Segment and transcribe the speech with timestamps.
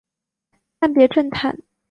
[0.79, 1.61] 暂别政坛。